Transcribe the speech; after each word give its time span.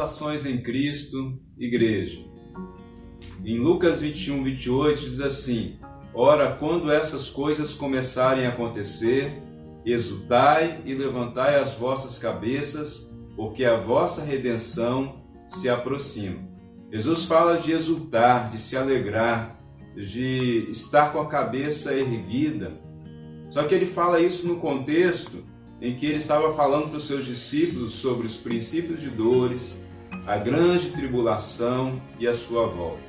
Saudações 0.00 0.46
em 0.46 0.56
Cristo, 0.56 1.38
Igreja. 1.58 2.24
Em 3.44 3.58
Lucas 3.58 4.00
21, 4.00 4.42
28 4.44 4.98
diz 4.98 5.20
assim: 5.20 5.78
Ora, 6.14 6.52
quando 6.52 6.90
essas 6.90 7.28
coisas 7.28 7.74
começarem 7.74 8.46
a 8.46 8.48
acontecer, 8.48 9.42
exultai 9.84 10.80
e 10.86 10.94
levantai 10.94 11.56
as 11.56 11.74
vossas 11.74 12.18
cabeças, 12.18 13.14
porque 13.36 13.62
a 13.62 13.76
vossa 13.76 14.24
redenção 14.24 15.22
se 15.44 15.68
aproxima. 15.68 16.48
Jesus 16.90 17.26
fala 17.26 17.58
de 17.58 17.72
exultar, 17.72 18.50
de 18.50 18.58
se 18.58 18.78
alegrar, 18.78 19.60
de 19.94 20.66
estar 20.70 21.12
com 21.12 21.20
a 21.20 21.28
cabeça 21.28 21.92
erguida. 21.92 22.70
Só 23.50 23.64
que 23.64 23.74
ele 23.74 23.86
fala 23.86 24.18
isso 24.18 24.46
no 24.46 24.56
contexto 24.60 25.44
em 25.78 25.94
que 25.94 26.06
ele 26.06 26.18
estava 26.18 26.54
falando 26.54 26.88
para 26.88 26.98
os 26.98 27.06
seus 27.06 27.26
discípulos 27.26 27.94
sobre 27.94 28.26
os 28.26 28.38
princípios 28.38 29.02
de 29.02 29.10
dores, 29.10 29.78
a 30.26 30.36
grande 30.36 30.90
tribulação 30.90 32.00
e 32.18 32.26
a 32.26 32.34
sua 32.34 32.66
volta. 32.66 33.00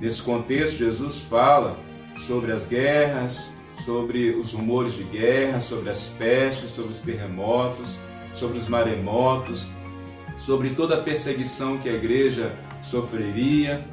Nesse 0.00 0.22
contexto, 0.22 0.76
Jesus 0.76 1.22
fala 1.22 1.78
sobre 2.16 2.52
as 2.52 2.66
guerras, 2.66 3.50
sobre 3.84 4.30
os 4.30 4.52
rumores 4.52 4.94
de 4.94 5.04
guerra, 5.04 5.60
sobre 5.60 5.90
as 5.90 6.08
pestes, 6.18 6.70
sobre 6.70 6.92
os 6.92 7.00
terremotos, 7.00 7.98
sobre 8.34 8.58
os 8.58 8.68
maremotos, 8.68 9.68
sobre 10.36 10.70
toda 10.70 10.96
a 10.96 11.02
perseguição 11.02 11.78
que 11.78 11.88
a 11.88 11.92
igreja 11.92 12.54
sofreria. 12.82 13.84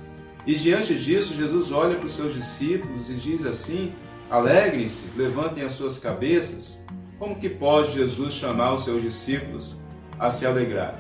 E 0.46 0.56
diante 0.56 0.96
disso, 0.96 1.36
Jesus 1.36 1.72
olha 1.72 1.96
para 1.96 2.08
os 2.08 2.14
seus 2.14 2.34
discípulos 2.34 3.10
e 3.10 3.14
diz 3.14 3.46
assim: 3.46 3.94
Alegrem-se, 4.30 5.18
levantem 5.18 5.64
as 5.64 5.74
suas 5.74 6.00
cabeças. 6.00 6.82
Como 7.18 7.36
que 7.38 7.48
pode 7.48 7.94
Jesus 7.94 8.34
chamar 8.34 8.74
os 8.74 8.84
seus 8.84 9.02
discípulos 9.02 9.78
a 10.20 10.30
se 10.32 10.46
alegrar? 10.46 11.00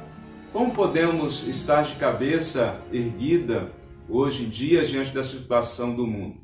Como 0.53 0.71
podemos 0.71 1.47
estar 1.47 1.81
de 1.81 1.95
cabeça 1.95 2.79
erguida 2.91 3.71
hoje 4.07 4.43
em 4.43 4.49
dia 4.49 4.85
diante 4.85 5.11
da 5.11 5.23
situação 5.23 5.95
do 5.95 6.05
mundo? 6.05 6.35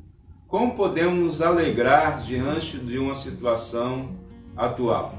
Como 0.47 0.73
podemos 0.73 1.19
nos 1.19 1.41
alegrar 1.43 2.23
diante 2.23 2.79
de 2.79 2.97
uma 2.97 3.13
situação 3.13 4.15
atual? 4.57 5.13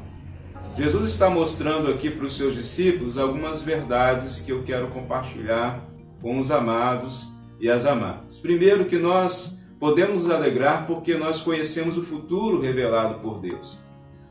Jesus 0.77 1.13
está 1.13 1.31
mostrando 1.31 1.89
aqui 1.89 2.11
para 2.11 2.27
os 2.27 2.37
seus 2.37 2.57
discípulos 2.57 3.17
algumas 3.17 3.63
verdades 3.63 4.41
que 4.41 4.51
eu 4.51 4.65
quero 4.65 4.89
compartilhar 4.89 5.89
com 6.21 6.41
os 6.41 6.51
amados 6.51 7.31
e 7.61 7.71
as 7.71 7.87
amadas. 7.87 8.41
Primeiro, 8.41 8.87
que 8.87 8.99
nós 8.99 9.57
podemos 9.79 10.25
nos 10.25 10.33
alegrar 10.33 10.89
porque 10.89 11.15
nós 11.15 11.41
conhecemos 11.41 11.97
o 11.97 12.03
futuro 12.03 12.61
revelado 12.61 13.21
por 13.21 13.41
Deus. 13.41 13.79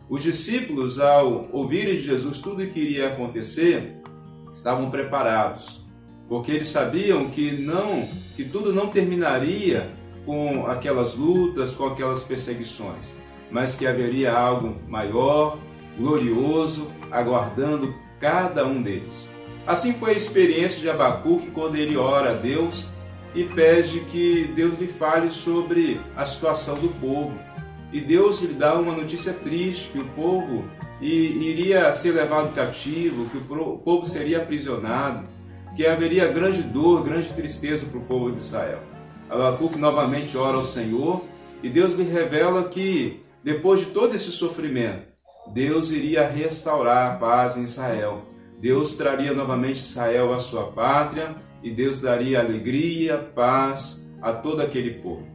Os 0.09 0.21
discípulos, 0.21 0.99
ao 0.99 1.47
ouvirem 1.53 1.95
de 1.95 2.01
Jesus 2.01 2.39
tudo 2.39 2.61
o 2.61 2.67
que 2.67 2.79
iria 2.81 3.07
acontecer, 3.07 3.98
estavam 4.59 4.91
preparados, 4.91 5.85
porque 6.27 6.51
eles 6.51 6.67
sabiam 6.67 7.29
que 7.29 7.53
não, 7.53 8.07
que 8.35 8.43
tudo 8.43 8.73
não 8.73 8.87
terminaria 8.87 9.89
com 10.25 10.67
aquelas 10.67 11.15
lutas, 11.15 11.75
com 11.75 11.85
aquelas 11.85 12.23
perseguições, 12.23 13.15
mas 13.49 13.75
que 13.75 13.87
haveria 13.87 14.33
algo 14.33 14.75
maior, 14.85 15.57
glorioso, 15.97 16.91
aguardando 17.09 17.95
cada 18.19 18.67
um 18.67 18.81
deles. 18.81 19.29
Assim 19.65 19.93
foi 19.93 20.11
a 20.11 20.17
experiência 20.17 20.81
de 20.81 20.89
Abacuque 20.89 21.51
quando 21.51 21.77
ele 21.77 21.95
ora 21.95 22.31
a 22.31 22.35
Deus 22.35 22.89
e 23.33 23.45
pede 23.45 24.01
que 24.01 24.51
Deus 24.55 24.77
lhe 24.77 24.87
fale 24.87 25.31
sobre 25.31 26.01
a 26.17 26.25
situação 26.25 26.75
do 26.75 26.89
povo. 26.99 27.37
E 27.93 28.01
Deus 28.01 28.41
lhe 28.41 28.53
dá 28.53 28.75
uma 28.75 28.93
notícia 28.93 29.31
triste 29.31 29.89
que 29.93 29.99
o 29.99 30.07
povo 30.09 30.65
iria 31.01 31.91
ser 31.93 32.11
levado 32.11 32.53
cativo, 32.53 33.29
que 33.29 33.37
o 33.37 33.77
povo 33.77 34.05
seria 34.05 34.39
aprisionado, 34.39 35.27
que 35.75 35.85
haveria 35.85 36.27
grande 36.27 36.61
dor, 36.61 37.03
grande 37.03 37.29
tristeza 37.29 37.85
para 37.85 37.99
o 37.99 38.03
povo 38.03 38.31
de 38.31 38.39
Israel. 38.39 38.79
Abacuque 39.29 39.77
novamente 39.77 40.37
ora 40.37 40.57
ao 40.57 40.63
Senhor 40.63 41.23
e 41.61 41.69
Deus 41.69 41.93
lhe 41.93 42.03
revela 42.03 42.63
que 42.63 43.21
depois 43.43 43.81
de 43.81 43.87
todo 43.87 44.15
esse 44.15 44.31
sofrimento, 44.31 45.07
Deus 45.53 45.91
iria 45.91 46.27
restaurar 46.27 47.11
a 47.11 47.15
paz 47.17 47.55
em 47.55 47.63
Israel. 47.63 48.25
Deus 48.59 48.95
traria 48.95 49.33
novamente 49.33 49.79
Israel 49.79 50.33
à 50.33 50.39
sua 50.39 50.65
pátria 50.65 51.35
e 51.63 51.71
Deus 51.71 52.01
daria 52.01 52.39
alegria, 52.39 53.17
paz 53.17 54.05
a 54.21 54.33
todo 54.33 54.61
aquele 54.61 54.95
povo. 54.95 55.25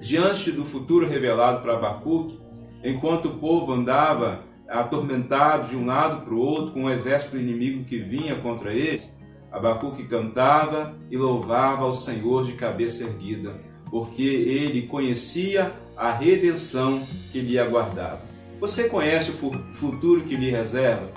Diante 0.00 0.50
do 0.50 0.64
futuro 0.64 1.08
revelado 1.08 1.62
para 1.62 1.74
Abacuque, 1.74 2.40
enquanto 2.82 3.26
o 3.26 3.38
povo 3.38 3.72
andava 3.72 4.40
atormentado 4.68 5.68
de 5.68 5.76
um 5.76 5.86
lado 5.86 6.24
para 6.24 6.34
o 6.34 6.38
outro, 6.38 6.72
com 6.72 6.84
um 6.84 6.90
exército 6.90 7.36
inimigo 7.36 7.84
que 7.84 7.98
vinha 7.98 8.36
contra 8.36 8.72
eles, 8.72 9.14
Abacuque 9.50 10.04
cantava 10.04 10.94
e 11.10 11.16
louvava 11.16 11.84
ao 11.84 11.94
Senhor 11.94 12.44
de 12.44 12.52
cabeça 12.52 13.04
erguida, 13.04 13.54
porque 13.90 14.22
ele 14.22 14.82
conhecia 14.82 15.72
a 15.96 16.12
redenção 16.12 17.02
que 17.32 17.40
lhe 17.40 17.58
aguardava. 17.58 18.20
Você 18.60 18.88
conhece 18.88 19.30
o 19.30 19.52
futuro 19.74 20.24
que 20.24 20.36
lhe 20.36 20.50
reserva? 20.50 21.10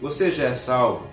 Você 0.00 0.30
já 0.30 0.44
é 0.44 0.54
salvo? 0.54 1.06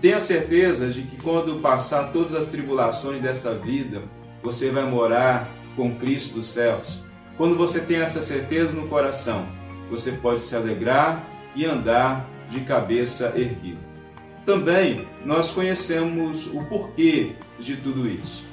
Tenha 0.00 0.20
certeza 0.20 0.90
de 0.90 1.02
que 1.02 1.16
quando 1.16 1.60
passar 1.60 2.12
todas 2.12 2.34
as 2.34 2.48
tribulações 2.48 3.22
desta 3.22 3.54
vida, 3.54 4.02
você 4.42 4.70
vai 4.70 4.84
morar 4.84 5.50
com 5.74 5.96
Cristo 5.96 6.34
dos 6.34 6.48
céus. 6.48 7.02
Quando 7.36 7.56
você 7.56 7.80
tem 7.80 7.98
essa 7.98 8.22
certeza 8.22 8.72
no 8.72 8.88
coração, 8.88 9.46
você 9.90 10.12
pode 10.12 10.40
se 10.40 10.54
alegrar 10.54 11.24
e 11.56 11.64
andar 11.64 12.28
de 12.50 12.60
cabeça 12.60 13.32
erguida. 13.36 13.80
Também 14.44 15.08
nós 15.24 15.50
conhecemos 15.50 16.46
o 16.46 16.62
porquê 16.66 17.32
de 17.58 17.76
tudo 17.76 18.06
isso. 18.06 18.44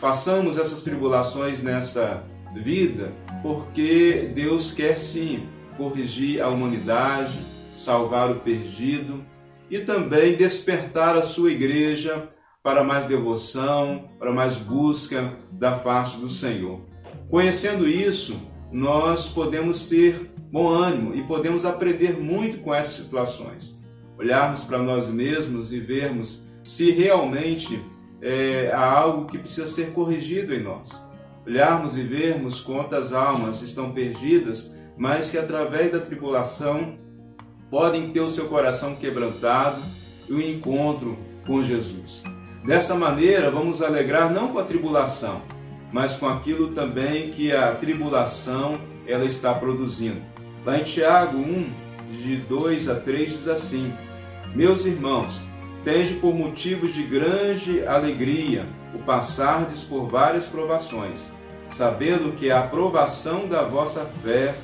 Passamos 0.00 0.58
essas 0.58 0.82
tribulações 0.82 1.62
nessa 1.62 2.24
vida 2.54 3.12
porque 3.42 4.32
Deus 4.34 4.72
quer 4.72 4.98
sim 4.98 5.46
corrigir 5.76 6.42
a 6.42 6.48
humanidade, 6.48 7.38
salvar 7.72 8.30
o 8.30 8.40
perdido 8.40 9.24
e 9.70 9.78
também 9.78 10.34
despertar 10.34 11.16
a 11.16 11.22
sua 11.22 11.52
igreja 11.52 12.28
para 12.62 12.82
mais 12.82 13.06
devoção, 13.06 14.10
para 14.18 14.32
mais 14.32 14.56
busca 14.56 15.32
da 15.52 15.76
face 15.76 16.16
do 16.16 16.28
Senhor. 16.28 16.80
Conhecendo 17.30 17.88
isso, 17.88 18.36
nós 18.72 19.28
podemos 19.28 19.88
ter 19.88 20.32
bom 20.50 20.68
ânimo 20.68 21.14
e 21.14 21.22
podemos 21.22 21.64
aprender 21.64 22.18
muito 22.18 22.58
com 22.58 22.74
essas 22.74 23.04
situações. 23.04 23.76
Olharmos 24.18 24.64
para 24.64 24.78
nós 24.78 25.08
mesmos 25.08 25.72
e 25.72 25.80
vermos 25.80 26.42
se 26.64 26.90
realmente 26.90 27.80
é, 28.20 28.70
há 28.72 28.90
algo 28.90 29.26
que 29.26 29.38
precisa 29.38 29.66
ser 29.66 29.92
corrigido 29.92 30.54
em 30.54 30.62
nós. 30.62 31.00
Olharmos 31.46 31.96
e 31.96 32.02
vermos 32.02 32.60
quantas 32.60 33.12
almas 33.12 33.62
estão 33.62 33.92
perdidas, 33.92 34.74
mas 34.96 35.30
que 35.30 35.38
através 35.38 35.92
da 35.92 36.00
tribulação 36.00 36.98
podem 37.70 38.10
ter 38.10 38.20
o 38.20 38.30
seu 38.30 38.46
coração 38.46 38.94
quebrantado 38.94 39.80
e 40.28 40.32
o 40.32 40.40
encontro 40.40 41.16
com 41.46 41.62
Jesus. 41.62 42.24
Desta 42.64 42.94
maneira, 42.94 43.50
vamos 43.50 43.80
alegrar 43.80 44.32
não 44.32 44.48
com 44.48 44.58
a 44.58 44.64
tribulação, 44.64 45.42
mas 45.92 46.16
com 46.16 46.26
aquilo 46.26 46.72
também 46.72 47.30
que 47.30 47.52
a 47.52 47.72
tribulação 47.76 48.80
ela 49.06 49.24
está 49.24 49.54
produzindo. 49.54 50.20
Lá 50.66 50.80
em 50.80 50.82
Tiago 50.82 51.38
1, 51.38 51.72
de 52.10 52.38
2 52.38 52.88
a 52.88 52.96
3 52.96 53.30
diz 53.30 53.46
assim: 53.46 53.94
Meus 54.52 54.84
irmãos, 54.84 55.46
tende 55.84 56.14
por 56.14 56.34
motivos 56.34 56.92
de 56.92 57.04
grande 57.04 57.86
alegria 57.86 58.66
o 58.92 58.98
passardes 58.98 59.84
por 59.84 60.08
várias 60.08 60.46
provações, 60.46 61.30
sabendo 61.70 62.34
que 62.34 62.50
a 62.50 62.64
aprovação 62.64 63.46
da 63.46 63.62
vossa 63.62 64.10
fé 64.24 64.56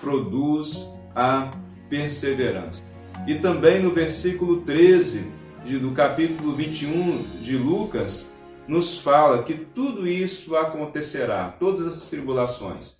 produz 0.00 0.90
a 1.14 1.50
perseverança. 1.90 2.82
E 3.26 3.34
também 3.34 3.82
no 3.82 3.90
versículo 3.90 4.62
13 4.62 5.30
do 5.78 5.92
capítulo 5.92 6.54
21 6.54 7.22
de 7.42 7.58
Lucas, 7.58 8.30
nos 8.66 8.96
fala 8.96 9.42
que 9.42 9.52
tudo 9.52 10.08
isso 10.08 10.56
acontecerá, 10.56 11.54
todas 11.60 11.86
essas 11.86 12.08
tribulações, 12.08 12.99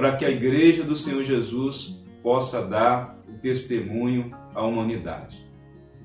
para 0.00 0.16
que 0.16 0.24
a 0.24 0.30
igreja 0.30 0.82
do 0.82 0.96
Senhor 0.96 1.22
Jesus 1.22 2.02
possa 2.22 2.62
dar 2.62 3.22
o 3.28 3.36
testemunho 3.36 4.34
à 4.54 4.64
humanidade. 4.64 5.46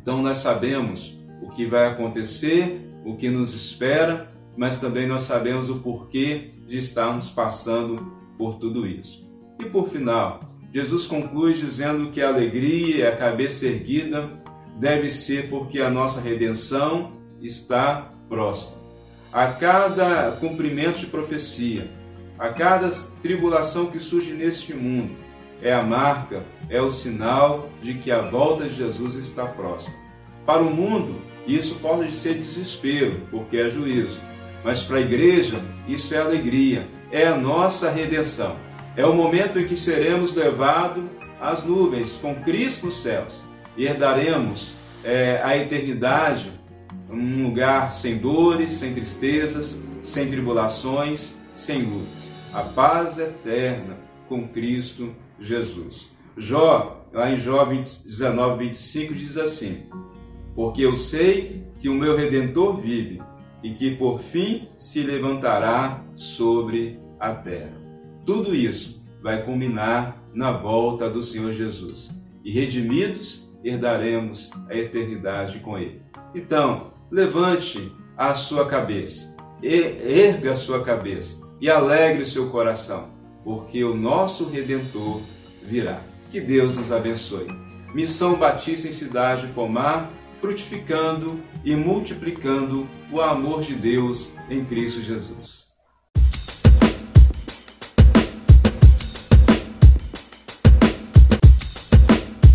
Então 0.01 0.21
nós 0.21 0.39
sabemos 0.39 1.17
o 1.41 1.49
que 1.51 1.65
vai 1.65 1.87
acontecer, 1.87 2.91
o 3.05 3.15
que 3.15 3.29
nos 3.29 3.55
espera, 3.55 4.29
mas 4.57 4.81
também 4.81 5.07
nós 5.07 5.21
sabemos 5.21 5.69
o 5.69 5.79
porquê 5.79 6.51
de 6.67 6.77
estarmos 6.77 7.29
passando 7.29 8.11
por 8.37 8.55
tudo 8.55 8.85
isso. 8.85 9.25
E 9.61 9.63
por 9.63 9.87
final, 9.87 10.41
Jesus 10.73 11.07
conclui 11.07 11.53
dizendo 11.53 12.11
que 12.11 12.21
a 12.21 12.27
alegria 12.27 12.97
e 12.97 13.07
a 13.07 13.15
cabeça 13.15 13.65
erguida 13.65 14.29
deve 14.77 15.09
ser 15.09 15.49
porque 15.49 15.79
a 15.79 15.89
nossa 15.89 16.19
redenção 16.19 17.13
está 17.41 18.11
próxima. 18.27 18.75
A 19.31 19.47
cada 19.53 20.33
cumprimento 20.33 20.99
de 20.99 21.05
profecia, 21.05 21.89
a 22.37 22.49
cada 22.49 22.89
tribulação 23.21 23.87
que 23.87 23.99
surge 23.99 24.33
neste 24.33 24.73
mundo, 24.73 25.15
é 25.61 25.73
a 25.73 25.81
marca, 25.81 26.43
é 26.69 26.81
o 26.81 26.91
sinal 26.91 27.69
de 27.81 27.95
que 27.95 28.11
a 28.11 28.21
volta 28.21 28.65
de 28.65 28.75
Jesus 28.75 29.15
está 29.15 29.45
próxima. 29.45 29.95
Para 30.45 30.61
o 30.61 30.69
mundo, 30.69 31.21
isso 31.47 31.75
pode 31.75 32.13
ser 32.13 32.35
desespero, 32.35 33.21
porque 33.31 33.57
é 33.57 33.69
juízo. 33.69 34.19
Mas 34.63 34.83
para 34.83 34.97
a 34.97 35.01
igreja, 35.01 35.61
isso 35.87 36.13
é 36.13 36.17
alegria, 36.17 36.87
é 37.11 37.27
a 37.27 37.37
nossa 37.37 37.89
redenção. 37.89 38.55
É 38.97 39.05
o 39.05 39.13
momento 39.13 39.59
em 39.59 39.65
que 39.65 39.77
seremos 39.77 40.35
levados 40.35 41.03
às 41.39 41.63
nuvens 41.63 42.13
com 42.13 42.35
Cristo 42.35 42.87
nos 42.87 42.97
céus 42.97 43.45
e 43.77 43.85
herdaremos 43.85 44.73
é, 45.03 45.41
a 45.43 45.55
eternidade, 45.55 46.51
um 47.09 47.43
lugar 47.43 47.93
sem 47.93 48.17
dores, 48.17 48.73
sem 48.73 48.93
tristezas, 48.93 49.79
sem 50.01 50.29
tribulações, 50.29 51.37
sem 51.55 51.83
lutas. 51.83 52.31
A 52.53 52.61
paz 52.61 53.17
eterna 53.17 53.97
com 54.27 54.47
Cristo 54.47 55.15
Jesus. 55.39 56.11
Jó, 56.37 57.05
lá 57.13 57.31
em 57.31 57.37
Jó 57.37 57.65
19, 57.65 58.65
25, 58.65 59.13
diz 59.13 59.37
assim: 59.37 59.83
Porque 60.53 60.81
eu 60.81 60.95
sei 60.95 61.65
que 61.79 61.89
o 61.89 61.95
meu 61.95 62.15
redentor 62.15 62.77
vive 62.77 63.21
e 63.63 63.71
que 63.71 63.95
por 63.95 64.19
fim 64.19 64.67
se 64.75 65.01
levantará 65.01 66.03
sobre 66.15 66.99
a 67.19 67.33
terra. 67.33 67.81
Tudo 68.25 68.53
isso 68.53 69.03
vai 69.21 69.43
culminar 69.43 70.21
na 70.33 70.51
volta 70.51 71.09
do 71.09 71.23
Senhor 71.23 71.53
Jesus. 71.53 72.11
E 72.43 72.51
redimidos, 72.51 73.51
herdaremos 73.63 74.51
a 74.69 74.75
eternidade 74.75 75.59
com 75.59 75.77
Ele. 75.77 76.01
Então, 76.33 76.91
levante 77.09 77.91
a 78.15 78.33
sua 78.33 78.67
cabeça, 78.67 79.35
erga 79.63 80.51
a 80.51 80.55
sua 80.55 80.83
cabeça 80.83 81.44
e 81.59 81.69
alegre 81.69 82.23
o 82.23 82.27
seu 82.27 82.49
coração, 82.49 83.09
porque 83.43 83.83
o 83.83 83.95
nosso 83.95 84.49
Redentor 84.49 85.21
virá. 85.63 86.01
Que 86.31 86.41
Deus 86.41 86.77
nos 86.77 86.91
abençoe. 86.91 87.47
Missão 87.93 88.35
Batista 88.35 88.87
em 88.87 88.91
Cidade 88.91 89.47
Pomar, 89.53 90.11
frutificando 90.41 91.39
e 91.63 91.75
multiplicando 91.75 92.87
o 93.11 93.21
amor 93.21 93.61
de 93.61 93.73
Deus 93.73 94.33
em 94.49 94.65
Cristo 94.65 95.01
Jesus. 95.01 95.64